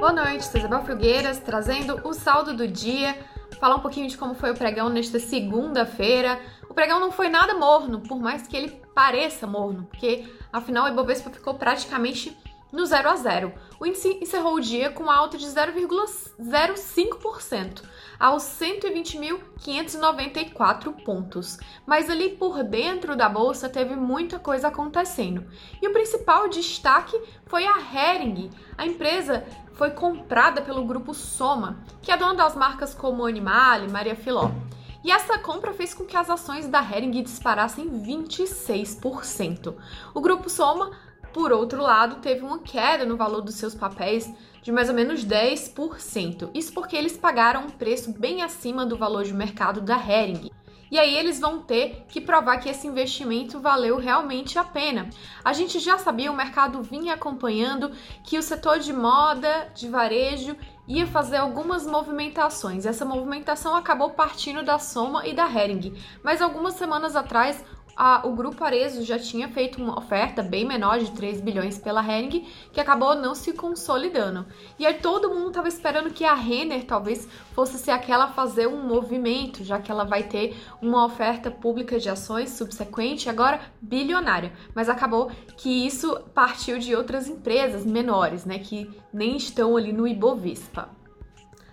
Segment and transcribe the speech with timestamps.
[0.00, 3.14] Boa noite, sou Isabel Filgueiras, trazendo o saldo do dia,
[3.60, 6.40] falar um pouquinho de como foi o pregão nesta segunda-feira.
[6.70, 10.88] O pregão não foi nada morno, por mais que ele pareça morno, porque afinal o
[10.88, 12.34] Ibovespa ficou praticamente
[12.72, 13.52] no 0 a 0.
[13.78, 17.82] O índice encerrou o dia com alta de 0,05%
[18.18, 21.58] aos 120.594 pontos.
[21.86, 25.44] Mas ali por dentro da bolsa teve muita coisa acontecendo.
[25.80, 28.50] E o principal destaque foi a Hering.
[28.76, 29.44] A empresa
[29.80, 34.50] foi comprada pelo grupo Soma, que é dona das marcas como Animale e Maria Filó.
[35.02, 39.74] E essa compra fez com que as ações da Hering disparassem 26%.
[40.12, 40.90] O grupo Soma
[41.32, 45.24] por outro lado, teve uma queda no valor dos seus papéis de mais ou menos
[45.24, 46.50] 10%.
[46.52, 50.50] Isso porque eles pagaram um preço bem acima do valor de mercado da Hering.
[50.90, 55.08] E aí eles vão ter que provar que esse investimento valeu realmente a pena.
[55.44, 57.92] A gente já sabia, o mercado vinha acompanhando
[58.24, 60.56] que o setor de moda, de varejo,
[60.88, 62.84] ia fazer algumas movimentações.
[62.84, 65.94] Essa movimentação acabou partindo da Soma e da Hering.
[66.24, 67.64] Mas algumas semanas atrás,
[68.02, 72.02] a, o grupo Arezo já tinha feito uma oferta bem menor de 3 bilhões pela
[72.02, 74.46] Hering, que acabou não se consolidando.
[74.78, 78.82] E aí todo mundo estava esperando que a Renner talvez fosse ser aquela fazer um
[78.86, 84.54] movimento, já que ela vai ter uma oferta pública de ações subsequente, agora bilionária.
[84.74, 90.08] Mas acabou que isso partiu de outras empresas menores, né, que nem estão ali no
[90.08, 90.99] Ibovespa.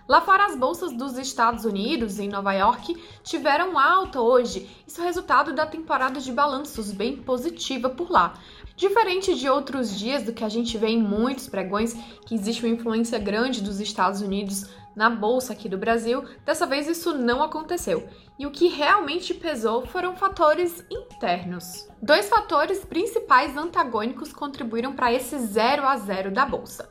[0.08, 4.70] Lá fora, as bolsas dos Estados Unidos, em Nova York, tiveram alta hoje.
[4.88, 8.36] Isso é resultado da temporada de balanços bem positiva por lá.
[8.78, 11.94] Diferente de outros dias do que a gente vê em muitos pregões,
[12.26, 16.88] que existe uma influência grande dos Estados Unidos na bolsa aqui do Brasil, dessa vez
[16.88, 18.08] isso não aconteceu.
[18.40, 21.88] E o que realmente pesou foram fatores internos.
[22.02, 26.90] Dois fatores principais antagônicos contribuíram para esse 0 a 0 da bolsa.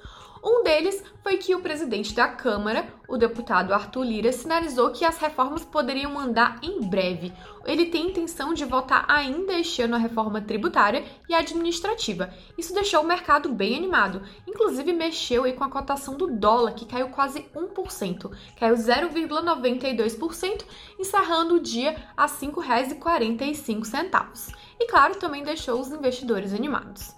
[0.49, 5.19] Um deles foi que o presidente da Câmara, o deputado Arthur Lira, sinalizou que as
[5.19, 7.33] reformas poderiam andar em breve.
[7.65, 12.33] Ele tem intenção de votar ainda este ano a reforma tributária e administrativa.
[12.57, 14.23] Isso deixou o mercado bem animado.
[14.47, 20.65] Inclusive mexeu aí com a cotação do dólar, que caiu quase 1%, caiu 0,92%,
[20.97, 24.55] encerrando o dia a R$ 5,45.
[24.79, 27.17] E claro, também deixou os investidores animados.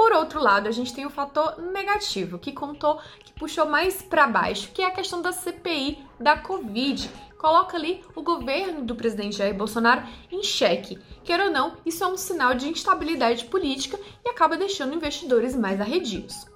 [0.00, 4.26] Por outro lado, a gente tem o fator negativo, que contou, que puxou mais para
[4.26, 7.10] baixo, que é a questão da CPI da Covid.
[7.36, 10.02] Coloca ali o governo do presidente Jair Bolsonaro
[10.32, 10.98] em xeque.
[11.22, 15.78] Quer ou não, isso é um sinal de instabilidade política e acaba deixando investidores mais
[15.78, 16.49] arredios.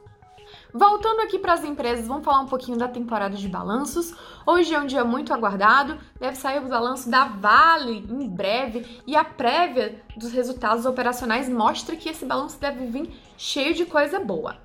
[0.77, 4.12] Voltando aqui para as empresas, vamos falar um pouquinho da temporada de balanços.
[4.45, 9.15] Hoje é um dia muito aguardado, deve sair o balanço da Vale em breve e
[9.15, 13.09] a prévia dos resultados operacionais mostra que esse balanço deve vir
[13.39, 14.57] cheio de coisa boa.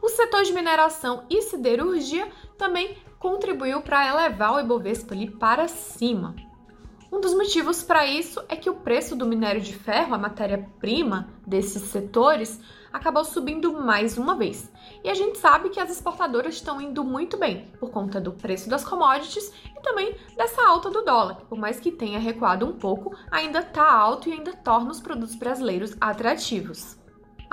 [0.00, 6.36] O setor de mineração e siderurgia também contribuiu para elevar o Ibovespa ali para cima.
[7.14, 11.28] Um dos motivos para isso é que o preço do minério de ferro, a matéria-prima
[11.46, 12.60] desses setores,
[12.92, 14.68] acabou subindo mais uma vez.
[15.04, 18.68] E a gente sabe que as exportadoras estão indo muito bem por conta do preço
[18.68, 22.72] das commodities e também dessa alta do dólar, que por mais que tenha recuado um
[22.72, 26.96] pouco, ainda está alto e ainda torna os produtos brasileiros atrativos.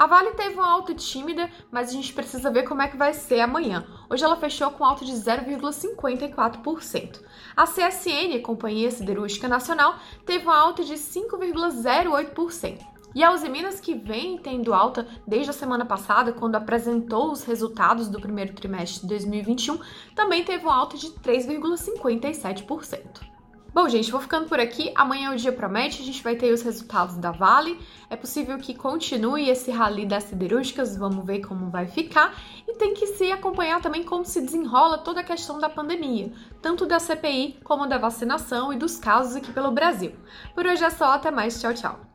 [0.01, 3.13] A Vale teve uma alta tímida, mas a gente precisa ver como é que vai
[3.13, 3.85] ser amanhã.
[4.09, 7.21] Hoje ela fechou com alta de 0,54%.
[7.55, 9.93] A CSN, Companhia Siderúrgica Nacional,
[10.25, 12.79] teve uma alta de 5,08%.
[13.13, 17.43] E a Uzi Minas, que vem tendo alta desde a semana passada, quando apresentou os
[17.43, 19.79] resultados do primeiro trimestre de 2021,
[20.15, 23.30] também teve uma alta de 3,57%.
[23.73, 24.91] Bom, gente, vou ficando por aqui.
[24.95, 27.79] Amanhã o dia promete, a gente vai ter os resultados da Vale.
[28.09, 32.35] É possível que continue esse rally das siderúrgicas, vamos ver como vai ficar.
[32.67, 36.85] E tem que se acompanhar também como se desenrola toda a questão da pandemia, tanto
[36.85, 40.11] da CPI como da vacinação e dos casos aqui pelo Brasil.
[40.53, 42.10] Por hoje é só, até mais, tchau, tchau.